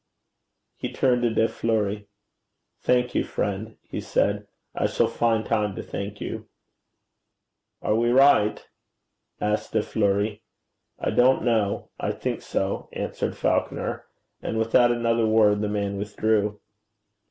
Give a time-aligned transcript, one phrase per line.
[0.77, 2.07] He turned to De Fleuri.
[2.81, 4.47] 'Thank you, friend,' he said.
[4.73, 6.47] 'I shall find time to thank you.'
[7.83, 8.67] 'Are we right?'
[9.39, 10.41] asked De Fleuri.
[10.97, 11.91] 'I don't know.
[11.99, 14.07] I think so,' answered Falconer;
[14.41, 16.59] and without another word the man withdrew.